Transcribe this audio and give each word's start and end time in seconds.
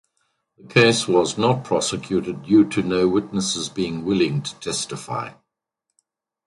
The 0.57 0.67
case 0.67 1.07
was 1.07 1.37
not 1.37 1.63
prosecuted 1.63 2.41
due 2.45 2.67
to 2.69 2.81
no 2.81 3.07
witnesses 3.07 3.69
being 3.69 4.03
willing 4.03 4.41
to 4.41 4.55
testify. 4.55 5.33